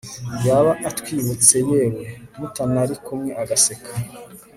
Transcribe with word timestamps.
yaba 0.45 0.71
atwibutse 0.89 1.55
yewe 1.69 1.99
mutanari 2.39 2.95
kumwe 3.05 3.31
agaseka 3.41 3.91